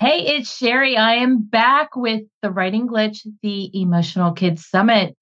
[0.00, 0.96] Hey, it's Cheri.
[0.96, 5.16] I am back with the Writing Glitch, the Emotional Kids Summit.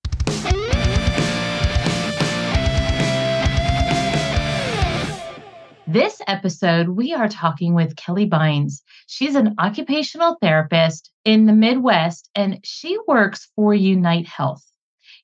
[5.86, 8.82] This episode, we are talking with Kelly Beins.
[9.06, 14.62] She's an occupational therapist in the Midwest and she works for Unyte Health.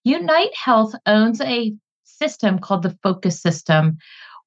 [0.07, 1.75] Unyte Health owns a
[2.05, 3.99] system called the Focus System,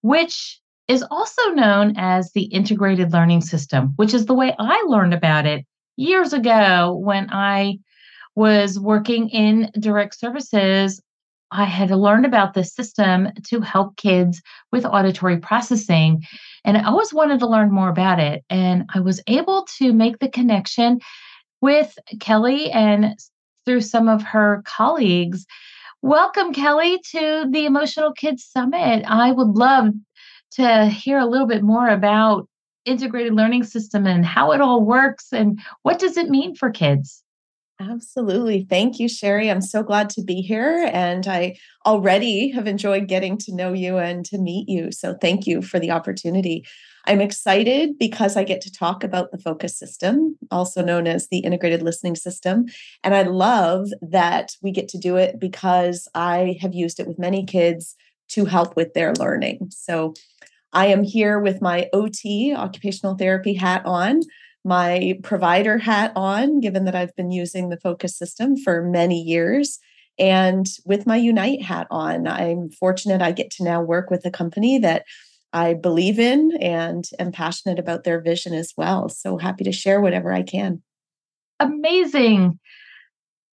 [0.02, 5.14] which is also known as the integrated learning system, which is the way I learned
[5.14, 5.66] about it
[5.98, 7.80] years ago when I
[8.36, 11.02] was working in direct services.
[11.52, 16.24] I had learned about this system to help kids with auditory processing.
[16.66, 18.44] And I always wanted to learn more about it.
[18.50, 21.00] And I was able to make the connection
[21.62, 23.16] with Kelly and
[23.66, 25.46] through some of her colleagues.
[26.02, 29.04] Welcome, Kelly, to the Emotional Kids Summit.
[29.08, 29.94] I would love
[30.56, 32.48] to hear a little bit more about
[32.86, 37.24] integrated learning system and how it all works and what does it mean for kids
[37.80, 38.66] Absolutely.
[38.70, 39.52] Thank you, Cheri.
[39.52, 40.90] I'm so glad to be here.
[40.94, 44.94] And I already have enjoyed getting to know you and to meet you.
[44.94, 46.66] So thank you for the opportunity.
[47.06, 51.40] I'm excited because I get to talk about the focus system, also known as the
[51.40, 52.66] integrated listening system.
[53.04, 57.20] And I love that we get to do it because I have used it with
[57.20, 57.96] many kids
[58.30, 59.68] to help with their learning.
[59.70, 60.14] So
[60.76, 64.22] I am here with my OT, occupational therapy hat on,
[64.66, 69.80] my provider hat on, given that I've been using the focus system for many years,
[70.20, 72.28] and with my Unyte hat on.
[72.28, 75.06] I'm fortunate I get to now work with a company that
[75.54, 79.08] I believe in and am passionate about their vision as well.
[79.08, 80.82] So happy to share whatever I can.
[81.62, 82.60] Amazing.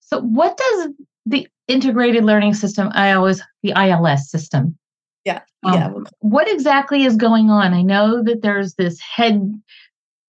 [0.01, 0.89] So, what does
[1.25, 4.77] the integrated learning system, I always, the ILS system,
[5.25, 5.41] yeah.
[5.65, 5.93] Um, yeah.
[6.21, 7.75] What exactly is going on?
[7.75, 9.53] I know that there's this head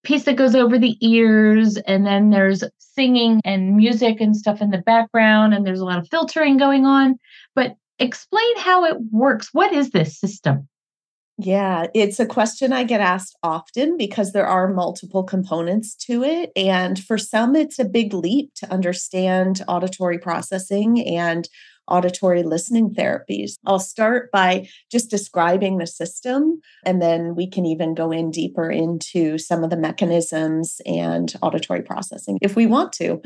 [0.02, 4.70] piece that goes over the ears, and then there's singing and music and stuff in
[4.70, 7.18] the background, and there's a lot of filtering going on.
[7.54, 9.50] But explain how it works.
[9.52, 10.68] What is this system?
[11.38, 16.52] Yeah, it's a question I get asked often because there are multiple components to it.
[16.55, 21.48] And for some, it's a big leap to understand auditory processing and
[21.88, 23.52] auditory listening therapies.
[23.66, 28.70] I'll start by just describing the system, and then we can even go in deeper
[28.70, 33.20] into some of the mechanisms and auditory processing if we want to.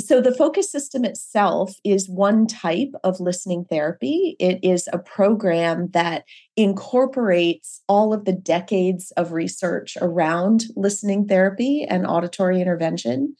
[0.00, 4.34] So, the focus system itself is one type of listening therapy.
[4.40, 6.24] It is a program that
[6.56, 13.36] incorporates all of the decades of research around listening therapy and auditory intervention.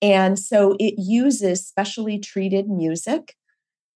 [0.00, 3.36] And so, it uses specially treated music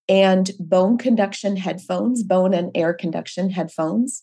[0.09, 4.23] and bone conduction headphones, bone and air conduction headphones,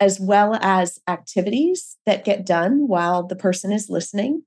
[0.00, 4.42] as well as activities that get done while the person is listening.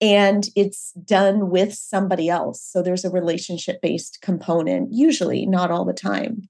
[0.00, 2.62] And it's done with somebody else.
[2.62, 6.48] So there's a relationship based component, usually, not all the time.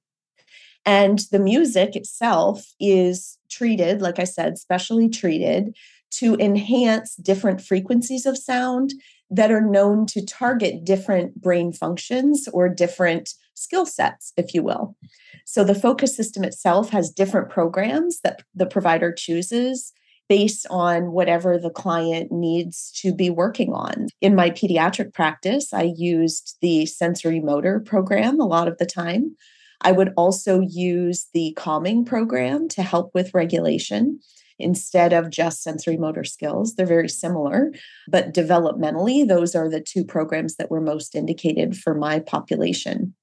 [0.86, 5.76] And the music itself is treated, like I said, specially treated
[6.12, 8.94] to enhance different frequencies of sound
[9.30, 14.96] that are known to target different brain functions or different skill sets, if you will.
[15.44, 19.92] So the focus system itself has different programs that the provider chooses
[20.28, 24.06] based on whatever the client needs to be working on.
[24.20, 29.34] In my pediatric practice, I used the sensory motor program a lot of the time.
[29.80, 34.20] I would also use the calming program to help with regulation
[34.60, 36.74] instead of just sensory motor skills.
[36.74, 37.72] They're very similar,
[38.06, 43.14] but developmentally, those are the two programs that were most indicated for my population.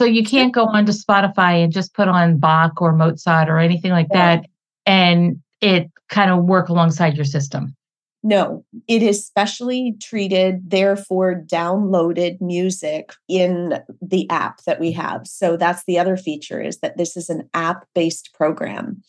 [0.00, 3.90] So you can't go onto Spotify and just put on Bach or Mozart or anything
[3.90, 4.46] like that
[4.86, 7.76] and it kind of work alongside your system.
[8.22, 15.26] No, it is specially treated, therefore, downloaded music in the app that we have.
[15.26, 19.02] So that's the other feature is that this is an app based program.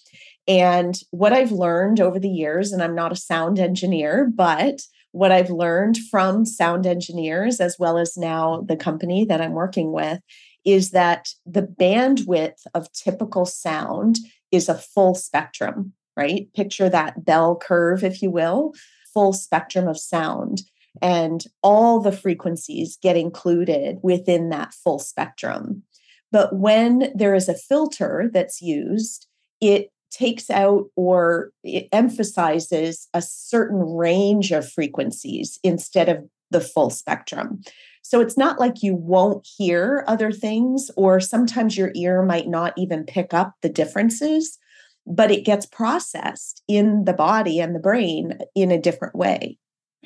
[0.45, 4.81] And what I've learned over the years, and I'm not a sound engineer, but
[5.13, 9.91] what I've learned from sound engineers, as well as now the company that I'm working
[9.93, 10.19] with,
[10.65, 14.17] is that the bandwidth of typical sound
[14.51, 16.47] is a full spectrum, right?
[16.53, 18.73] Picture that bell curve, if you will,
[19.13, 20.61] full spectrum of sound.
[21.01, 25.83] And all the frequencies get included within that full spectrum.
[26.31, 29.27] But when there is a filter that's used,
[29.61, 36.89] it takes out or it emphasizes a certain range of frequencies instead of the full
[36.89, 37.61] spectrum.
[38.01, 42.73] So it's not like you won't hear other things, or sometimes your ear might not
[42.77, 44.57] even pick up the differences,
[45.05, 49.57] but it gets processed in the body and the brain in a different way.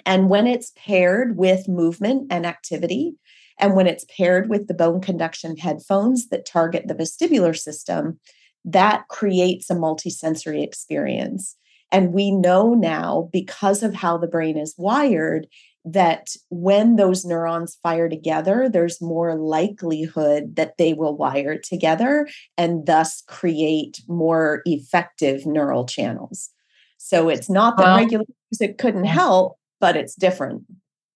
[0.05, 3.15] And when it's paired with movement and activity,
[3.57, 8.19] and when it's paired with the bone conduction headphones that target the vestibular system,
[8.65, 11.55] that creates a multisensory experience.
[11.91, 15.47] And we know now, because of how the brain is wired,
[15.85, 22.27] that when those neurons fire together, there's more likelihood that they will wire together
[22.57, 26.49] and thus create more effective neural channels.
[26.97, 30.63] So it's not that well, regular music couldn't help, but it's different.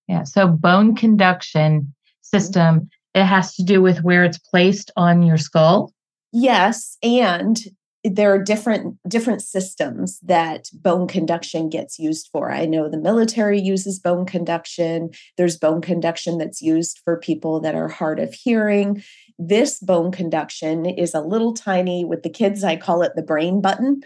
[0.08, 0.24] Yeah.
[0.24, 5.92] So bone conduction system, it has to do with where it's placed on your skull.
[6.32, 6.98] Yes.
[7.02, 7.60] And
[8.04, 12.52] there are different different systems that bone conduction gets used for.
[12.52, 15.10] I know the military uses bone conduction.
[15.38, 19.04] There's bone conduction that's used for people that are hard of hearing.
[19.38, 23.62] This bone conduction is a little tiny with the kids i call it the brain
[23.62, 24.02] button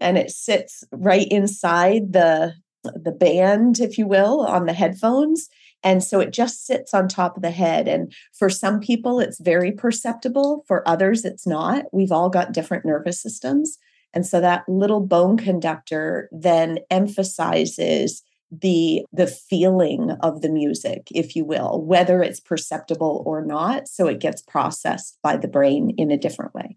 [0.00, 2.52] and it sits right inside the
[2.94, 5.48] the band if you will on the headphones
[5.86, 7.86] and so it just sits on top of the head.
[7.86, 10.64] And for some people, it's very perceptible.
[10.66, 11.84] For others, it's not.
[11.92, 13.78] We've all got different nervous systems.
[14.12, 21.34] And so that little bone conductor then emphasizes the the feeling of the music if
[21.34, 26.12] you will whether it's perceptible or not so it gets processed by the brain in
[26.12, 26.76] a different way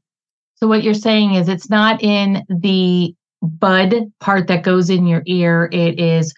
[0.55, 3.13] so what you're saying is it's not in the
[3.43, 6.33] bud part that goes in your ear it is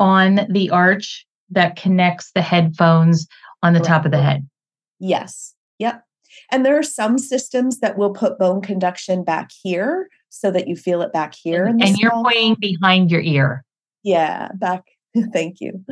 [0.00, 3.26] on the arch that connects the headphones
[3.62, 4.48] on the top of the head.
[4.98, 5.54] Yes.
[5.78, 6.02] Yep.
[6.50, 10.76] And there are some systems that will put bone conduction back here so that you
[10.76, 11.64] feel it back here.
[11.64, 13.64] And, and you're pointing behind your ear.
[14.02, 14.84] Yeah, back.
[15.32, 15.84] Thank you.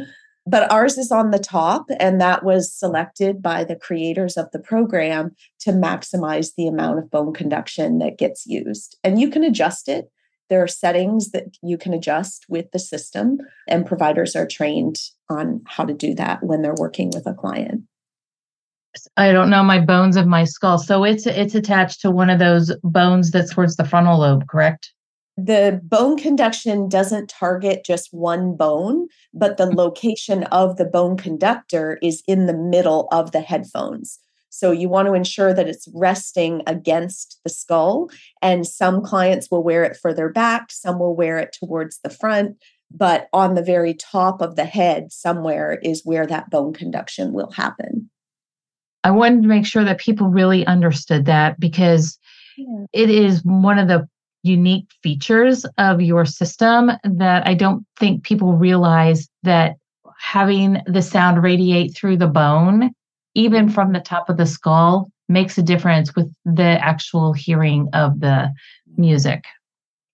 [0.47, 4.59] But ours is on the top, and that was selected by the creators of the
[4.59, 8.99] program to maximize the amount of bone conduction that gets used.
[9.03, 10.11] And you can adjust it
[10.51, 13.39] there are settings that you can adjust with the system,
[13.69, 14.97] and providers are trained
[15.31, 17.83] on how to do that when they're working with a client.
[19.17, 20.79] I don't know my bones of my skull.
[20.79, 24.93] So it's it's attached to one of those bones that's towards the frontal lobe, correct?
[25.37, 31.99] The bone conduction doesn't target just one bone, but the location of the bone conductor
[32.03, 34.21] is in the middle of the headphones.
[34.55, 38.09] So you want to ensure that it's resting against the skull.
[38.41, 42.57] And some clients will wear it further back, some will wear it towards the front.
[42.89, 47.51] But on the very top of the head, somewhere is where that bone conduction will
[47.51, 48.09] happen.
[49.03, 52.17] I wanted to make sure that people really understood that because
[52.57, 52.87] yeah.
[52.93, 54.09] it is one of the
[54.45, 59.75] unique features of your system that I don't think people realize that
[60.17, 62.95] having the sound radiate through the bone
[63.35, 68.21] even from the top of the skull makes a difference with the actual hearing of
[68.21, 68.53] the
[68.97, 69.45] music.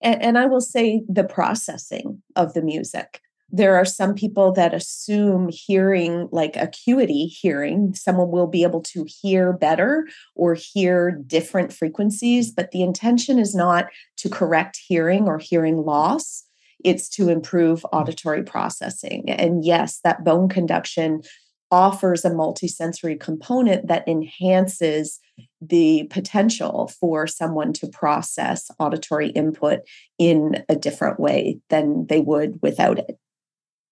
[0.02, 3.20] And, and, I will say the processing of the music.
[3.52, 9.04] There are some people that assume hearing, like acuity hearing, someone will be able to
[9.06, 10.06] hear better
[10.36, 13.88] or hear different frequencies, but the intention is not
[14.18, 16.44] to correct hearing or hearing loss.
[16.82, 19.28] It's to improve auditory processing.
[19.28, 21.22] And yes, that bone conduction
[21.70, 25.20] offers a multisensory component that enhances
[25.60, 29.80] the potential for someone to process auditory input
[30.18, 33.18] in a different way than they would without it.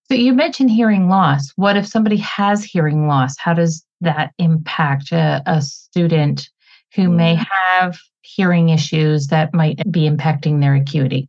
[0.08, 1.52] So you mentioned hearing loss.
[1.56, 3.36] What if somebody has hearing loss?
[3.38, 6.48] How does that impact a, a student
[6.94, 7.46] who may mm.
[7.50, 11.28] have hearing issues that might be impacting their acuity?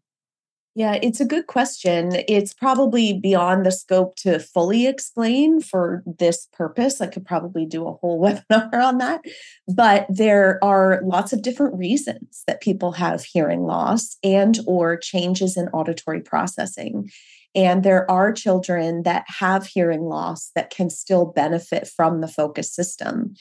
[0.80, 2.12] Yeah, it's a good question.
[2.30, 7.02] It's probably beyond the scope to fully explain for this purpose.
[7.02, 9.20] I could probably do a whole webinar on that.
[9.68, 15.58] But there are lots of different reasons that people have hearing loss and or changes
[15.58, 17.10] in auditory processing.
[17.54, 22.74] And there are children that have hearing loss that can still benefit from the focus
[22.74, 23.34] system.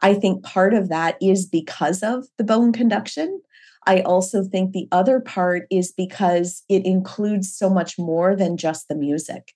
[0.00, 3.42] I think part of that is because of the bone conduction.
[3.88, 8.86] I also think the other part is because it includes so much more than just
[8.86, 9.54] the music.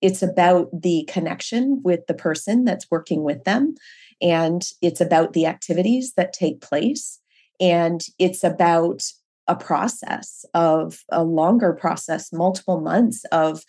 [0.00, 3.74] It's about the connection with the person that's working with them,
[4.22, 7.20] and it's about the activities that take place,
[7.60, 9.02] and it's about
[9.48, 13.64] a process of a longer process, multiple months of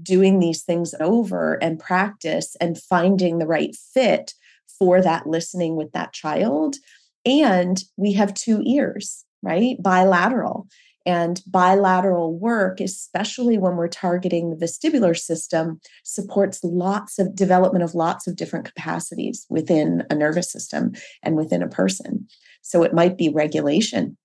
[0.00, 4.32] doing these things over and practice and finding the right fit
[4.78, 6.76] for that listening with that child.
[7.24, 9.76] And we have two ears right?
[9.80, 10.66] Bilateral.
[11.06, 17.94] And bilateral work, especially when we're targeting the vestibular system, supports lots of development of
[17.94, 22.26] lots of different capacities within a nervous system and within a person.
[22.62, 24.16] So it might be regulation,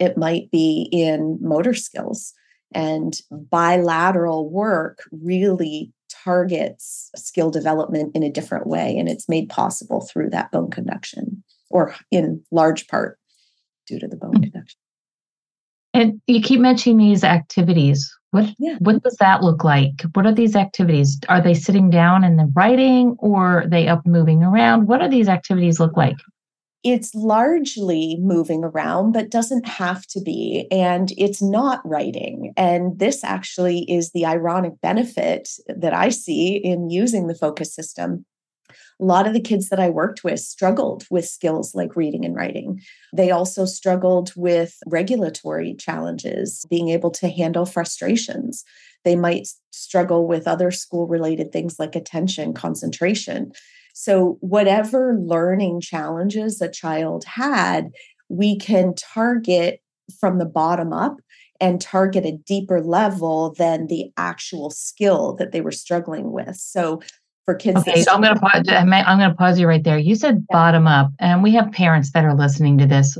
[0.00, 2.32] it might be in motor skills.
[2.74, 8.96] And bilateral work really targets skill development in a different way.
[8.96, 13.18] And it's made possible through that bone conduction, or in large part
[13.86, 14.42] due to the bone mm-hmm.
[14.42, 14.78] conduction.
[15.92, 18.12] And you keep mentioning these activities.
[18.32, 18.76] What yeah.
[18.80, 20.02] what does that look like?
[20.14, 21.20] What are these activities?
[21.28, 24.88] Are they sitting down and then writing or are they up moving around?
[24.88, 26.16] What do these activities look like?
[26.82, 30.66] It's largely moving around, but doesn't have to be.
[30.70, 32.52] And it's not writing.
[32.56, 38.26] And this actually is the ironic benefit that I see in using the focus system
[39.00, 42.34] a lot of the kids that I worked with struggled with skills like reading and
[42.34, 42.80] writing.
[43.12, 48.64] They also struggled with regulatory challenges, being able to handle frustrations.
[49.04, 53.52] They might struggle with other school related things like attention, concentration.
[53.94, 57.90] So, whatever learning challenges a child had,
[58.28, 59.80] we can target
[60.18, 61.16] from the bottom up
[61.60, 66.56] and target a deeper level than the actual skill that they were struggling with.
[66.56, 67.00] So,
[67.44, 67.80] for kids.
[67.80, 68.62] Okay, I'm going to pause.
[68.68, 69.98] I'm going to pause you right there.
[69.98, 70.56] You said yeah.
[70.56, 73.18] bottom up, and we have parents that are listening to this.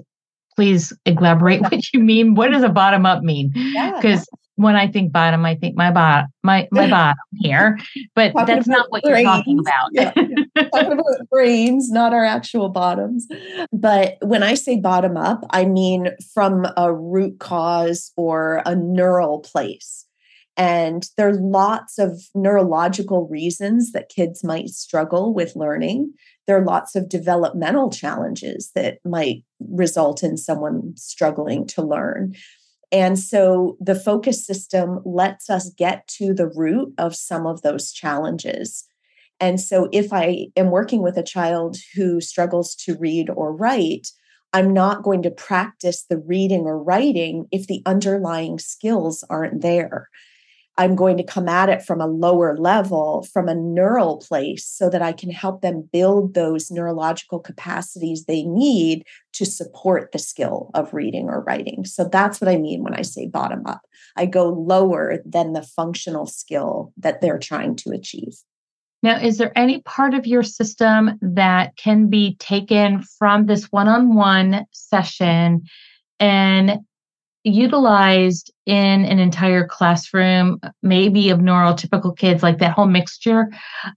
[0.56, 2.34] Please elaborate what you mean.
[2.34, 3.50] What does a bottom up mean?
[3.50, 4.38] Because yeah.
[4.56, 7.78] when I think bottom, I think my bot, my my bottom here,
[8.14, 9.24] but talking that's not what brains.
[9.24, 10.70] you're talking about.
[10.72, 13.26] talking about brains, not our actual bottoms.
[13.72, 19.40] But when I say bottom up, I mean from a root cause or a neural
[19.40, 20.06] place.
[20.56, 26.12] And there are lots of neurological reasons that kids might struggle with learning.
[26.46, 32.34] There are lots of developmental challenges that might result in someone struggling to learn.
[32.92, 37.90] And so the focus system lets us get to the root of some of those
[37.90, 38.84] challenges.
[39.40, 44.08] And so if I am working with a child who struggles to read or write,
[44.52, 50.08] I'm not going to practice the reading or writing if the underlying skills aren't there.
[50.76, 54.90] I'm going to come at it from a lower level, from a neural place, so
[54.90, 59.04] that I can help them build those neurological capacities they need
[59.34, 61.84] to support the skill of reading or writing.
[61.84, 63.82] So that's what I mean when I say bottom up.
[64.16, 68.34] I go lower than the functional skill that they're trying to achieve.
[69.02, 73.86] Now, is there any part of your system that can be taken from this one
[73.86, 75.64] on one session
[76.18, 76.78] and
[77.44, 83.50] utilized in an entire classroom, maybe of neurotypical kids, like that whole mixture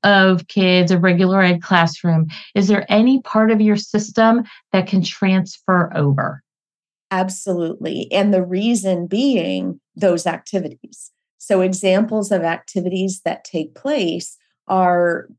[0.03, 5.01] of kids, a regular ed classroom, is there any part of your system that can
[5.01, 6.43] transfer over?
[7.09, 8.11] Absolutely.
[8.11, 11.11] And the reason being those activities.
[11.37, 14.35] So, examples of activities that take place
[14.67, 15.29] are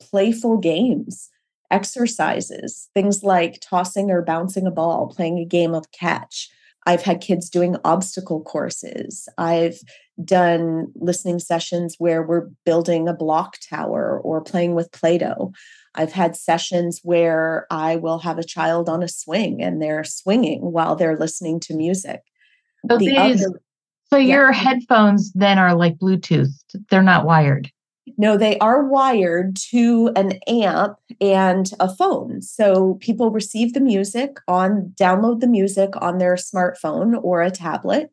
[0.00, 1.28] playful games,
[1.70, 6.48] exercises, things like tossing or bouncing a ball, playing a game of catch
[6.86, 9.28] I've had kids doing obstacle courses.
[9.38, 9.78] I've
[10.24, 15.52] done listening sessions where we're building a block tower or playing with Play Doh.
[15.94, 20.60] I've had sessions where I will have a child on a swing and they're swinging
[20.60, 22.20] while they're listening to music.
[22.90, 23.60] So, the these, other,
[24.10, 26.52] so your headphones then are like Bluetooth,
[26.90, 27.70] they're not wired.
[28.18, 32.42] No, they are wired to an amp and a phone.
[32.42, 38.10] So people receive the music on, download the music on their smartphone or a tablet,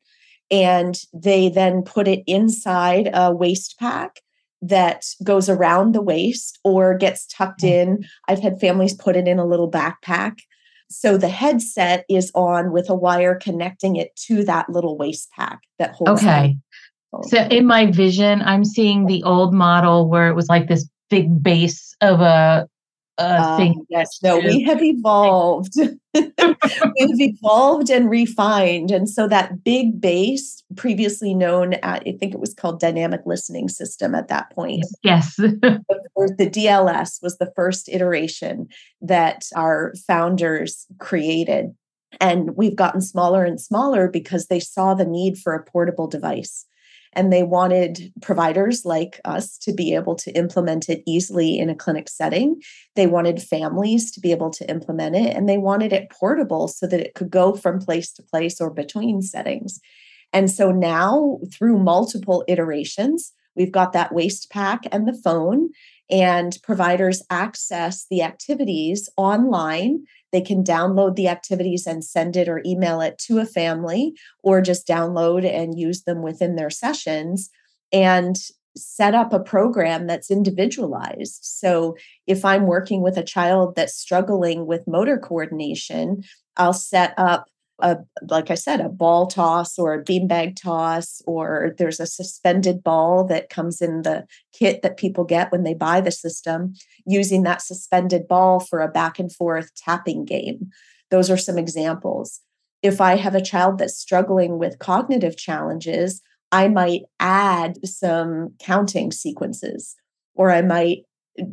[0.52, 4.20] and they then put it inside a waist pack
[4.62, 7.70] that goes around the waist or gets tucked mm.
[7.70, 8.06] in.
[8.28, 10.40] I've had families put it in a little backpack.
[10.92, 15.60] So the headset is on with a wire connecting it to that little waist pack
[15.78, 16.24] that holds.
[16.24, 16.58] Okay.
[17.24, 21.42] So in my vision, I'm seeing the old model where it was like this big
[21.42, 22.68] base of a,
[23.18, 23.86] a uh, thing.
[23.90, 25.74] Yes, no, we have evolved.
[26.14, 28.92] We've evolved and refined.
[28.92, 33.70] And so that big base, previously known at, I think it was called dynamic listening
[33.70, 34.86] system at that point.
[35.04, 35.36] Yes.
[35.38, 35.84] the,
[36.16, 38.68] the DLS was the first iteration
[39.02, 41.76] that our founders created.
[42.22, 46.66] And we've gotten smaller and smaller because they saw the need for a portable device
[47.14, 51.76] and they wanted providers like us to be able to implement it easily in a
[51.76, 52.62] clinic setting.
[52.96, 56.88] They wanted families to be able to implement it, and they wanted it portable so
[56.88, 59.80] that it could go from place to place or between settings.
[60.32, 65.70] And so now, through multiple iterations, we've got that waist pack and the phone,
[66.12, 72.62] and providers access the activities online they can download the activities and send it or
[72.66, 77.50] email it to a family, or just download and use them within their sessions
[77.92, 78.38] and
[78.78, 81.40] set up a program that's individualized.
[81.42, 86.24] So if I'm working with a child that's struggling with motor coordination,
[86.56, 87.46] I'll set up
[87.82, 92.84] a like I said, a ball toss or a beanbag toss, or there's a suspended
[92.84, 96.74] ball that comes in the kit that people get when they buy the system,
[97.06, 100.70] using that suspended ball for a back and forth tapping game.
[101.12, 102.42] Those are some examples.
[102.82, 106.22] If I have a child that's struggling with cognitive challenges,
[106.52, 109.96] I might add some counting sequences,
[110.36, 111.00] or I might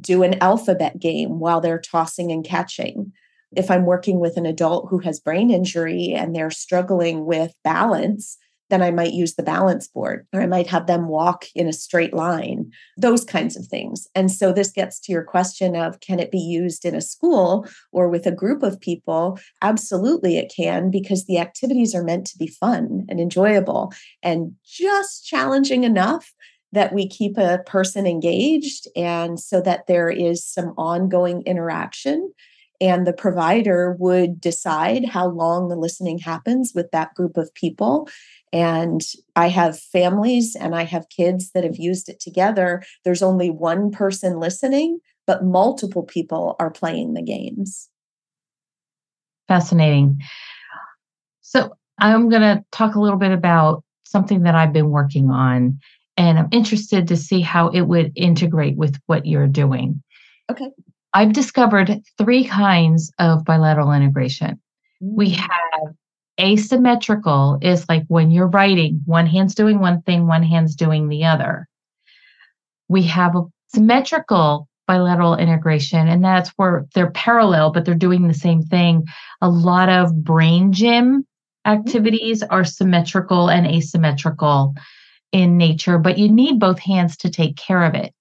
[0.01, 3.13] do an alphabet game while they're tossing and catching
[3.57, 8.39] if I'm working with an adult who has brain injury and they're struggling with balance,
[8.69, 11.73] then I might use the balance board or I might have them walk in a
[11.73, 14.09] straight line, those kinds of things.
[14.15, 17.67] And so this gets to your question of can it be used in a school
[17.93, 19.39] or with a group of people?
[19.63, 25.25] Absolutely, it can because the activities are meant to be fun and enjoyable and just
[25.25, 26.33] challenging enough
[26.73, 32.33] that we keep a person engaged and so that there is some ongoing interaction
[32.81, 38.09] and the provider would decide how long the listening happens with that group of people.
[38.53, 39.03] And
[39.35, 42.83] i have families and i have kids that have used it together.
[43.05, 47.89] There's only one person listening but multiple people are playing the games.
[49.49, 50.23] Fascinating.
[51.43, 55.79] So i'm going to talk a little bit about something that i've been working on
[56.19, 60.03] and i'm interested to see how it would integrate with what you're doing.
[60.51, 60.71] Okay
[61.15, 64.61] I've discovered three kinds of bilateral integration.
[65.01, 65.37] We Mm.
[65.37, 65.95] have
[66.41, 71.25] asymmetrical is like when you're writing, one hand's doing one thing, one hand's doing the
[71.25, 71.67] other.
[72.89, 78.35] We have a symmetrical bilateral integration, and that's where they're parallel, but they're doing the
[78.35, 79.05] same thing.
[79.41, 81.27] A lot of brain gym
[81.65, 84.75] activities are symmetrical and asymmetrical
[85.33, 88.13] in nature, but you need both hands to take care of it.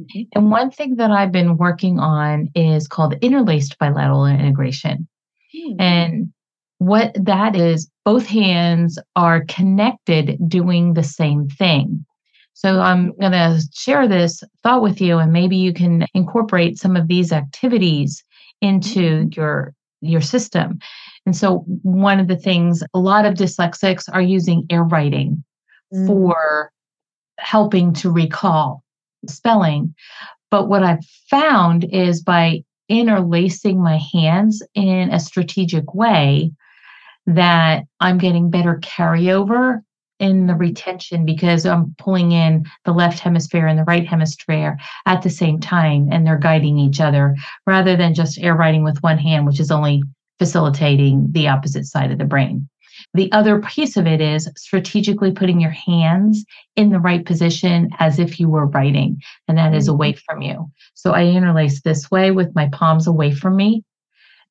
[0.00, 0.28] Mhm.
[0.34, 5.06] And one thing that I've been working on is called interlaced bilateral integration.
[5.52, 5.80] Hmm.
[5.80, 6.32] And
[6.78, 12.04] what that is, both hands are connected doing the same thing.
[12.54, 16.96] So I'm going to share this thought with you, and maybe you can incorporate some
[16.96, 18.22] of these activities
[18.60, 20.78] into your your system.
[21.26, 25.44] And so one of the things a lot of dyslexics are using air writing
[25.92, 26.06] Mm.
[26.06, 26.70] for
[27.38, 28.82] helping to recall
[29.28, 29.94] spelling.
[30.50, 36.52] But what I've found is by interlacing my hands in a strategic way,
[37.26, 39.82] that I'm getting better carryover
[40.18, 45.22] in the retention because I'm pulling in the left hemisphere and the right hemisphere at
[45.22, 49.18] the same time and they're guiding each other rather than just air writing with one
[49.18, 50.02] hand, which is only
[50.38, 52.68] facilitating the opposite side of the brain.
[53.14, 56.44] The other piece of it is strategically putting your hands
[56.76, 60.20] in the right position as if you were writing, and that is away mm-hmm.
[60.24, 60.70] from you.
[60.94, 63.84] So I interlace this way with my palms away from me.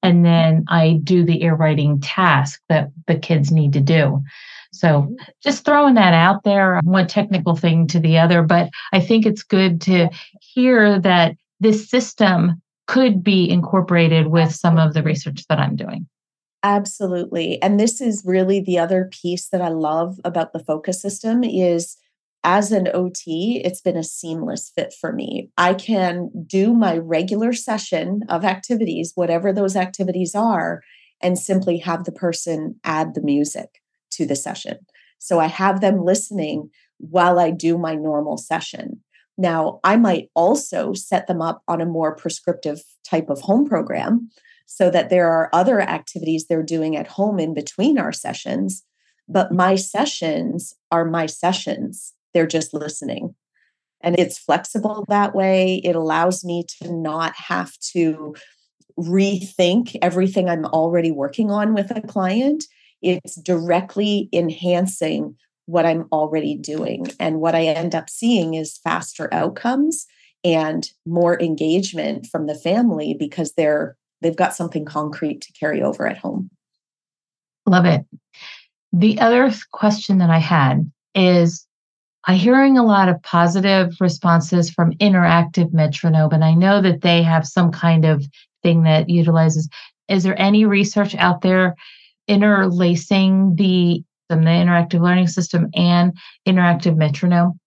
[0.02, 4.24] And then I do the air writing task that the kids need to do.
[4.72, 5.16] So mm-hmm.
[5.44, 9.44] just throwing that out there, one technical thing to the other, but I think it's
[9.44, 10.10] good to
[10.42, 16.08] hear that this system could be incorporated with some of the research that I'm doing.
[16.64, 17.62] Absolutely.
[17.62, 21.96] And this is really the other piece that I love about the focus system is
[22.44, 25.50] as an OT, it's been a seamless fit for me.
[25.58, 30.82] I can do my regular session of activities, whatever those activities are,
[31.22, 34.78] and simply have the person add the music to the session.
[35.18, 39.02] So I have them listening while I do my normal session.
[39.38, 44.30] Now, I might also set them up on a more prescriptive type of home program
[44.72, 48.84] so that there are other activities they're doing at home in between our sessions.
[49.28, 53.34] But my sessions are my sessions, they're just listening.
[54.02, 55.82] And it's flexible that way.
[55.84, 58.36] It allows me to not have to
[58.98, 62.66] rethink everything I'm already working on with a client.
[63.02, 67.08] It's directly enhancing what I'm already doing.
[67.20, 70.06] And what I end up seeing is faster outcomes
[70.44, 76.08] and more engagement from the family because they're they've got something concrete to carry over
[76.08, 76.50] at home.
[77.66, 78.06] Love it.
[78.92, 81.66] The other question that I had is
[82.26, 87.24] I'm hearing a lot of positive responses from interactive metronome, and I know that they
[87.24, 88.26] have some kind of
[88.64, 89.70] thing that utilizes.
[90.08, 91.76] Is there any research out there
[92.28, 96.16] interlacing the the interactive learning system and
[96.48, 97.59] interactive metronome?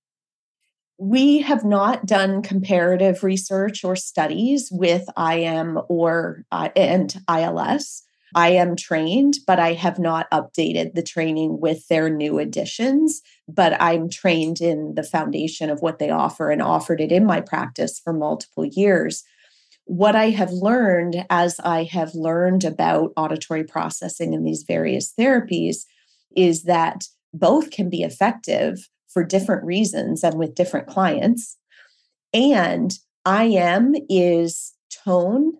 [1.04, 8.04] We have not done comparative research or studies with IM or uh, and ILS.
[8.36, 13.20] I am trained, but I have not updated the training with their new additions.
[13.48, 17.40] But I'm trained in the foundation of what they offer and offered it in my
[17.40, 19.24] practice for multiple years.
[19.86, 25.78] what I have learned as I have learned about auditory processing and these various therapies
[26.36, 31.56] is that both can be effective for different reasons and with different clients.
[32.32, 32.92] And
[33.26, 34.72] IM is
[35.04, 35.52] tone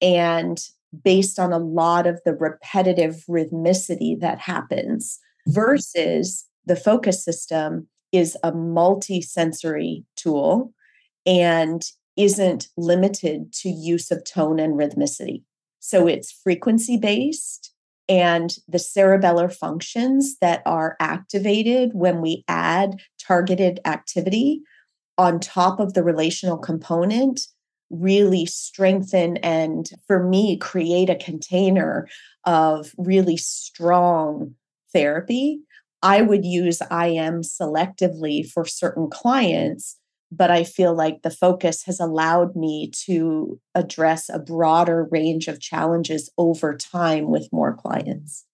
[0.00, 0.58] and
[1.02, 8.36] based on a lot of the repetitive rhythmicity that happens versus the focus system is
[8.42, 10.72] a multi-sensory tool
[11.26, 11.82] and
[12.16, 15.42] isn't limited to use of tone and rhythmicity.
[15.80, 17.73] So it's frequency based
[18.08, 24.62] and the cerebellar functions that are activated when we add targeted activity
[25.16, 27.40] on top of the relational component
[27.90, 32.08] really strengthen and for me create a container
[32.44, 34.54] of really strong
[34.92, 35.60] therapy.
[36.02, 39.96] I would use im selectively for certain clients
[40.36, 45.60] but I feel like the focus has allowed me to address a broader range of
[45.60, 48.44] challenges over time with more clients.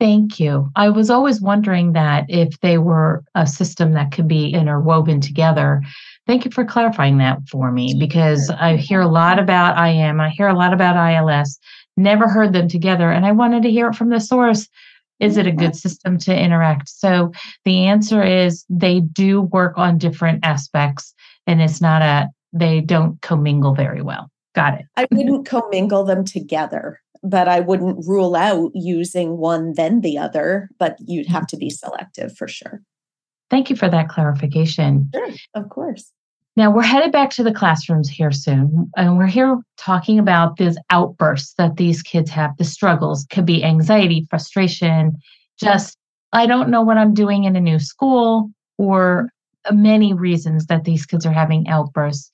[0.00, 0.70] Thank you.
[0.74, 5.82] I was always wondering that if they were a system that could be interwoven together.
[6.26, 10.30] Thank you for clarifying that for me because I hear a lot about IM, I
[10.30, 11.58] hear a lot about ILS,
[11.96, 14.68] never heard them together, and I wanted to hear it from the source
[15.24, 16.88] is it a good system to interact?
[16.88, 17.32] So
[17.64, 21.14] the answer is they do work on different aspects
[21.46, 24.30] and it's not a, they don't commingle very well.
[24.54, 24.86] Got it.
[24.96, 30.68] I wouldn't commingle them together, but I wouldn't rule out using one then the other,
[30.78, 32.82] but you'd have to be selective for sure.
[33.50, 35.10] Thank you for that clarification.
[35.12, 36.12] Sure, of course.
[36.56, 40.78] Now we're headed back to the classrooms here soon, and we're here talking about these
[40.90, 42.56] outbursts that these kids have.
[42.58, 45.16] The struggles could be anxiety, frustration,
[45.58, 45.96] just
[46.32, 49.30] I don't know what I'm doing in a new school, or
[49.72, 52.30] many reasons that these kids are having outbursts.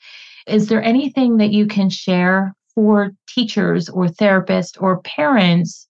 [0.46, 5.86] Is there anything that you can share for teachers or therapists or parents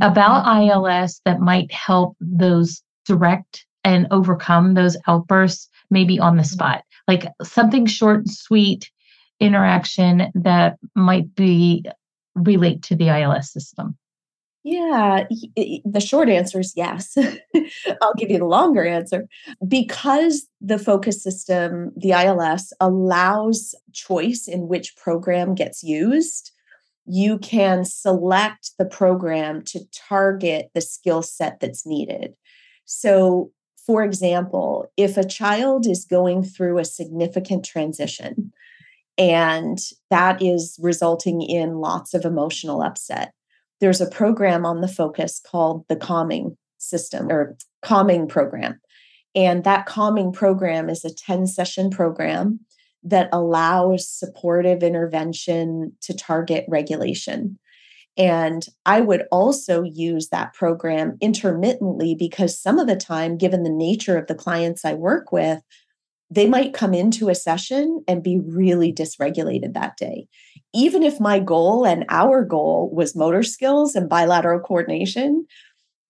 [0.00, 0.70] about mm-hmm.
[0.70, 6.52] ILS that might help those direct and overcome those outbursts maybe on the mm-hmm.
[6.52, 6.82] spot?
[7.08, 8.90] Like something short and sweet
[9.40, 11.84] interaction that might be
[12.34, 13.96] relate to the ILS system?
[14.64, 15.24] Yeah,
[15.56, 17.16] the short answer is yes.
[18.02, 19.26] I'll give you the longer answer.
[19.66, 26.50] Because the focus system, the ILS, allows choice in which program gets used,
[27.06, 32.34] you can select the program to target the skill set that's needed.
[32.84, 33.50] So
[33.88, 38.52] for example, if a child is going through a significant transition
[39.16, 39.78] and
[40.10, 43.32] that is resulting in lots of emotional upset,
[43.80, 48.78] there's a program on the focus called the calming system or calming program.
[49.34, 52.60] And that calming program is a 10 session program
[53.04, 57.58] that allows supportive intervention to target regulation.
[58.18, 63.70] And I would also use that program intermittently because some of the time, given the
[63.70, 65.62] nature of the clients I work with,
[66.30, 70.26] they might come into a session and be really dysregulated that day.
[70.74, 75.46] Even if my goal and our goal was motor skills and bilateral coordination,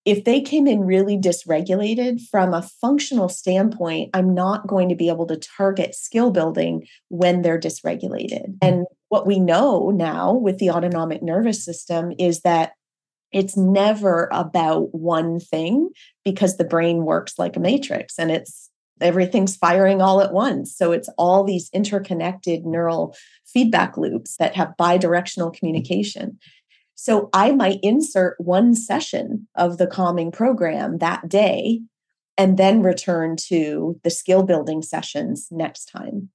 [0.05, 5.09] if they came in really dysregulated from a functional standpoint, I'm not going to be
[5.09, 8.57] able to target skill building when they're dysregulated.
[8.63, 12.73] And what we know now with the autonomic nervous system is that
[13.33, 15.91] it's never about one thing
[16.25, 20.75] because the brain works like a matrix and it's everything's firing all at once.
[20.77, 23.15] So it's all these interconnected neural
[23.47, 25.59] feedback loops that have bidirectional mm-hmm.
[25.59, 26.39] communication.
[26.95, 31.81] So I might insert one session of the calming program that day
[32.37, 36.31] and then return to the skill building sessions next time.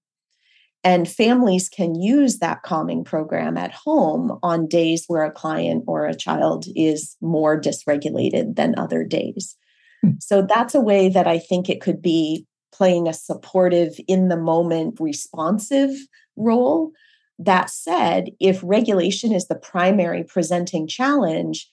[0.84, 6.06] And families can use that calming program at home on days where a client or
[6.06, 9.56] a child is more dysregulated than other days.
[10.02, 10.12] Hmm.
[10.20, 14.38] So that's a way that I think it could be playing a supportive, in the
[14.38, 15.92] moment, responsive
[16.36, 16.92] role.
[17.40, 21.70] That said, if regulation is the primary presenting challenge,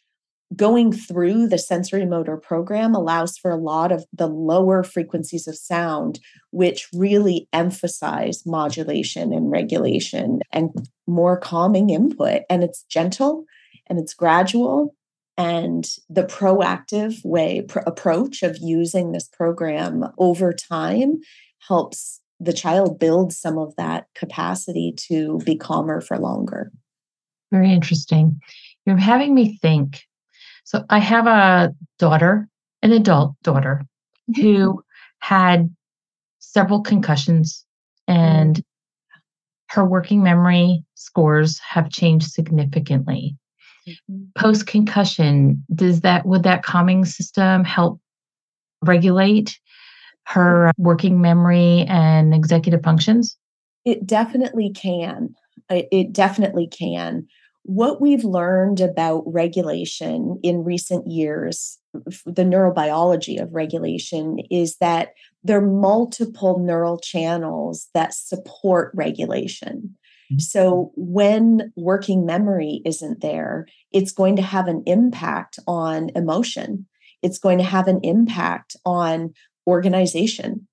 [0.57, 5.57] going through the sensory motor program allows for a lot of the lower frequencies of
[5.57, 6.19] sound,
[6.51, 10.71] which really emphasize modulation and regulation and
[11.07, 12.43] more calming input.
[12.51, 13.45] And it's gentle
[13.87, 14.95] and it's gradual.
[15.39, 21.21] And the proactive way pr- approach of using this program over time
[21.69, 26.73] helps the child build some of that capacity to be calmer for longer.
[27.53, 28.41] Very interesting.
[28.87, 30.05] You're having me think
[30.71, 32.49] so I have a daughter,
[32.81, 33.83] an adult daughter,
[34.37, 34.85] who
[35.19, 35.69] had
[36.39, 37.67] several concussions
[38.07, 38.63] and
[39.71, 43.37] her working memory scores have changed significantly.
[43.89, 44.27] Mm-hmm.
[44.37, 48.01] Post concussion, does that would that calming system help
[48.81, 49.59] regulate
[50.27, 53.37] her working memory and executive functions?
[53.85, 55.35] It definitely can.
[55.69, 57.27] It definitely can.
[57.65, 65.11] What we've learned about regulation in recent years, the neurobiology of regulation, is that
[65.45, 69.97] there are multiple neural channels that support regulation.
[70.33, 70.39] Mm-hmm.
[70.39, 76.87] So, when working memory isn't there, it's going to have an impact on emotion.
[77.23, 79.35] It's going to have an impact on
[79.67, 80.67] organization.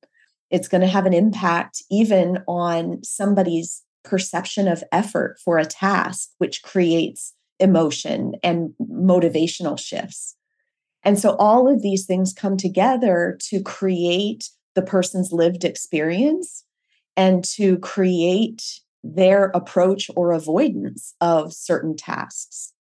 [0.50, 6.30] It's going to have an impact even on somebody's perception of effort for a task,
[6.38, 10.36] which creates emotion and motivational shifts.
[11.04, 16.64] And so all of these things come together to create the person's lived experience
[17.16, 18.62] and to create
[19.04, 22.74] their approach or avoidance of certain tasks.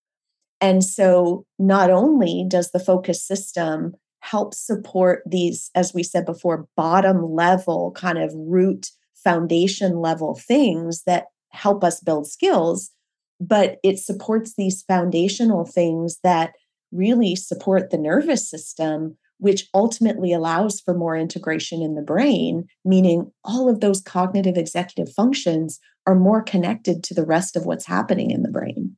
[0.59, 6.67] And so, not only does the focus system help support these, as we said before,
[6.75, 8.91] bottom level kind of root
[9.23, 12.91] foundation level things that help us build skills,
[13.39, 16.53] but it supports these foundational things that
[16.91, 23.31] really support the nervous system, which ultimately allows for more integration in the brain, meaning
[23.43, 28.31] all of those cognitive executive functions are more connected to the rest of what's happening
[28.31, 28.95] in the brain.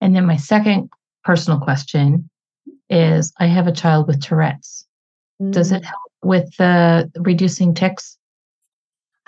[0.00, 0.90] And then my second
[1.24, 2.28] personal question
[2.90, 4.86] is I have a child with Tourette's.
[5.40, 5.52] Mm.
[5.52, 5.86] Does it mm.
[5.86, 8.17] help with the reducing tics?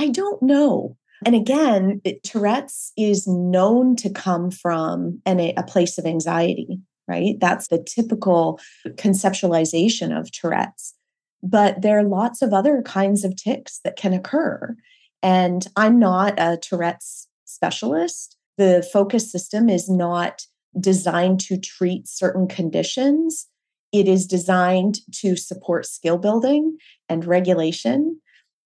[0.01, 0.97] I don't know.
[1.27, 7.35] And again, it, Tourette's is known to come from an, a place of anxiety, right?
[7.39, 8.59] That's the typical
[8.93, 10.95] conceptualization of Tourette's.
[11.43, 14.75] But there are lots of other kinds of tics that can occur.
[15.23, 18.39] And I'm not a Tourette's specialist.
[18.57, 20.47] The focus system is not
[20.79, 23.49] designed to treat certain conditions.
[23.93, 26.79] It is designed to support skill building
[27.11, 28.19] and regulation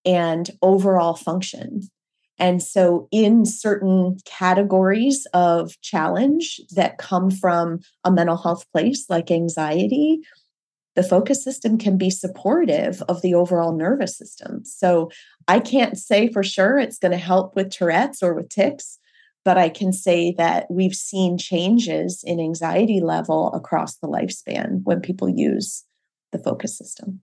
[0.05, 1.81] and overall function.
[2.37, 9.31] And so, in certain categories of challenge that come from a mental health place like
[9.31, 10.19] anxiety,
[10.95, 14.65] the focus system can be supportive of the overall nervous system.
[14.65, 15.09] So,
[15.47, 18.99] I can't say for sure it's going to help with Tourette's or with tics,
[19.45, 24.99] but I can say that we've seen changes in anxiety level across the lifespan when
[24.99, 25.85] people use
[26.31, 27.21] the focus system.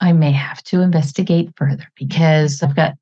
[0.00, 2.94] I may have to investigate further because I've got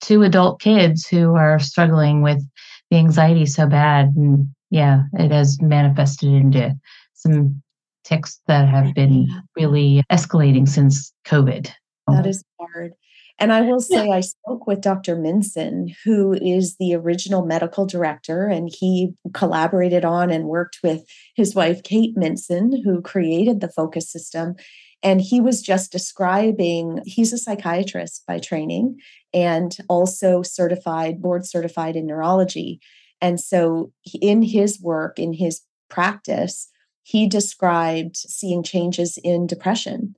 [0.00, 2.42] two adult kids who are struggling with
[2.90, 4.12] the anxiety so bad.
[4.16, 6.76] And yeah, it has manifested into
[7.14, 7.62] some
[8.04, 11.70] tics that have been really escalating since COVID.
[12.08, 12.94] That is hard.
[13.38, 15.16] And I will say, I spoke with Dr.
[15.16, 21.54] Minson, who is the original medical director, and he collaborated on and worked with his
[21.54, 24.54] wife, Kate Minson, who created the focus system.
[25.02, 29.00] And he was just describing, he's a psychiatrist by training
[29.34, 32.80] and also certified, board certified in neurology.
[33.20, 36.68] And so, in his work, in his practice,
[37.02, 40.16] he described seeing changes in depression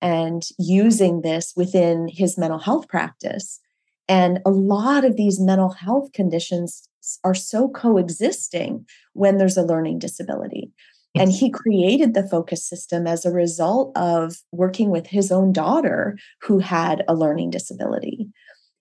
[0.00, 3.60] and using this within his mental health practice.
[4.08, 6.88] And a lot of these mental health conditions
[7.22, 10.72] are so coexisting when there's a learning disability.
[11.14, 16.18] And he created the focus system as a result of working with his own daughter
[16.42, 18.28] who had a learning disability.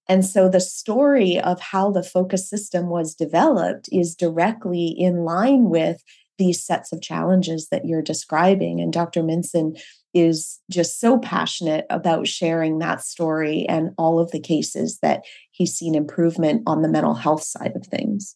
[0.10, 5.70] And so the story of how the focus system was developed is directly in line
[5.70, 6.04] with
[6.38, 8.82] these sets of challenges that you're describing.
[8.82, 9.22] And Dr.
[9.22, 9.80] Minson
[10.14, 15.76] is just so passionate about sharing that story and all of the cases that he's
[15.76, 18.36] seen improvement on the mental health side of things.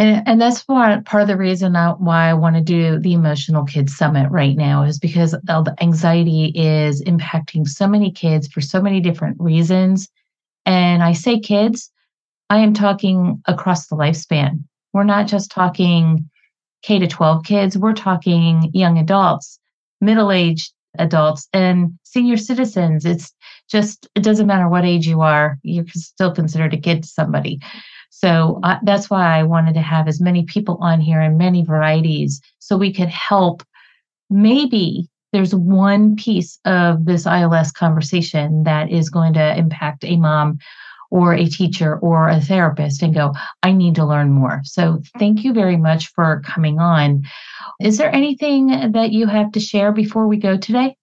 [0.00, 3.12] And, and that's why part of the reason I, why I want to do the
[3.12, 8.62] Emotional Kids Summit right now is because the anxiety is impacting so many kids for
[8.62, 10.08] so many different reasons.
[10.64, 11.92] And I say kids,
[12.48, 14.64] I am talking across the lifespan.
[14.94, 16.30] We're not just talking
[16.80, 19.60] K to 12 kids, we're talking young adults,
[20.00, 23.04] middle aged adults, and senior citizens.
[23.04, 23.34] It's
[23.70, 27.60] just, it doesn't matter what age you are, you're still considered a kid to somebody.
[28.10, 31.64] So uh, that's why I wanted to have as many people on here and many
[31.64, 33.62] varieties so we could help.
[34.28, 40.58] Maybe there's one piece of this ILS conversation that is going to impact a mom
[41.10, 44.60] or a teacher or a therapist and go, I need to learn more.
[44.64, 47.24] So thank you very much for coming on.
[47.80, 50.96] Is there anything that you have to share before we go today?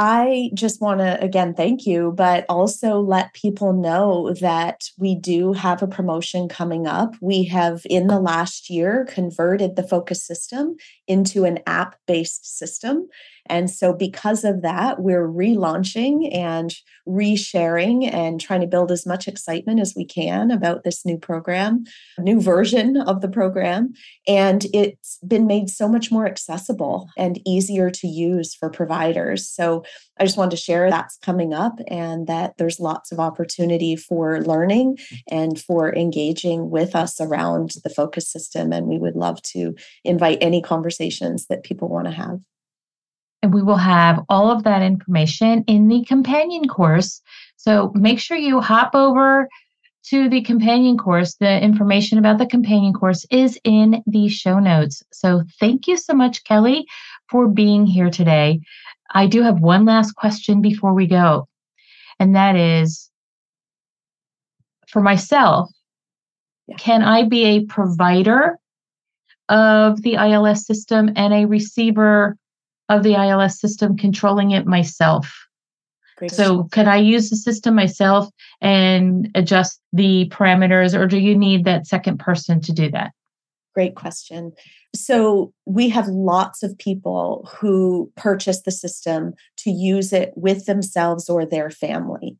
[0.00, 5.52] I just want to again thank you, but also let people know that we do
[5.54, 7.16] have a promotion coming up.
[7.20, 10.76] We have in the last year converted the focus system
[11.08, 13.08] into an app based system.
[13.50, 16.74] And so, because of that, we're relaunching and
[17.06, 21.84] resharing and trying to build as much excitement as we can about this new program,
[22.18, 23.94] new version of the program.
[24.26, 29.48] And it's been made so much more accessible and easier to use for providers.
[29.48, 29.84] So,
[30.18, 34.40] I just wanted to share that's coming up and that there's lots of opportunity for
[34.40, 34.98] learning
[35.30, 38.72] and for engaging with us around the focus system.
[38.72, 39.74] And we would love to
[40.04, 42.40] invite any conversations that people want to have.
[43.42, 47.20] And we will have all of that information in the companion course.
[47.56, 49.48] So make sure you hop over
[50.06, 51.34] to the companion course.
[51.34, 55.02] The information about the companion course is in the show notes.
[55.12, 56.86] So thank you so much, Kelly,
[57.30, 58.60] for being here today.
[59.10, 61.48] I do have one last question before we go,
[62.18, 63.10] and that is
[64.88, 65.70] for myself,
[66.66, 66.76] yeah.
[66.76, 68.58] can I be a provider
[69.48, 72.36] of the ILS system and a receiver
[72.88, 75.32] of the ILS system controlling it myself.
[76.16, 76.30] Great.
[76.32, 78.28] So, could I use the system myself
[78.60, 83.12] and adjust the parameters, or do you need that second person to do that?
[83.74, 84.52] Great question.
[84.94, 91.28] So, we have lots of people who purchase the system to use it with themselves
[91.28, 92.38] or their family.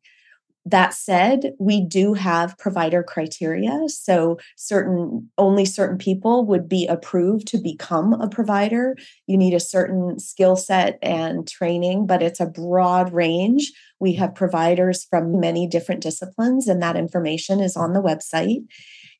[0.65, 3.87] That said, we do have provider criteria.
[3.87, 8.95] So certain only certain people would be approved to become a provider.
[9.25, 13.71] You need a certain skill set and training, but it's a broad range.
[13.99, 18.63] We have providers from many different disciplines, and that information is on the website.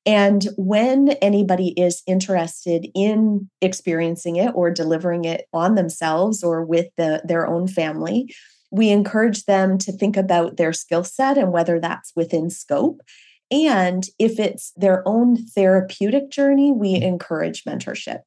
[0.06, 6.88] And when anybody is interested in experiencing it or delivering it on themselves or with
[6.98, 8.34] the, their own family,
[8.72, 13.02] we encourage them to think about their skill set and whether that's within scope.
[13.52, 17.04] And if it's their own therapeutic journey, we mm-hmm.
[17.04, 18.20] encourage mentorship.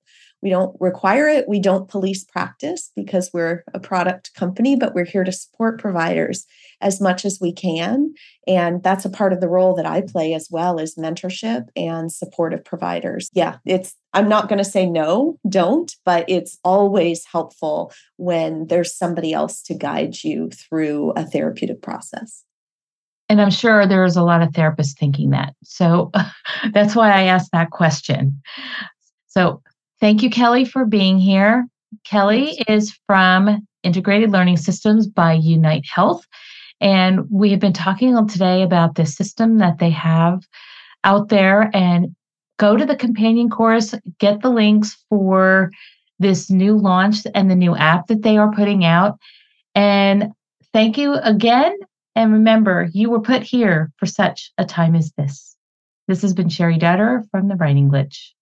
[0.43, 1.49] We don't require it.
[1.49, 6.47] We don't police practice because we're a product company, but we're here to support providers
[6.81, 8.13] as much as we can.
[8.47, 12.11] And that's a part of the role that I play as well as mentorship and
[12.11, 13.31] support of providers.
[13.33, 18.95] Yeah, it's I'm not going to say no, don't, but it's always helpful when there's
[18.95, 22.45] somebody else to guide you through a therapeutic process.
[23.29, 25.55] And I'm sure there's a lot of therapists thinking that.
[25.63, 26.11] So
[26.73, 28.43] that's why I asked that question.
[29.29, 29.63] So
[30.03, 31.65] Thank you, Kelly, for being here.
[32.03, 36.27] Kelly is from Integrated Learning Systems by Unyte Health.
[36.81, 40.43] And we have been talking today about the system that they have
[41.05, 41.71] out there.
[41.73, 42.17] And
[42.59, 45.71] go to the companion course, get the links for
[46.19, 49.21] this new launch and the new app that they are putting out.
[49.77, 50.33] And
[50.73, 51.79] thank you again.
[52.17, 55.57] And remember, you were put here for such a time as this.
[56.09, 58.33] This has been Cheri Dutter from The Writing Glitch.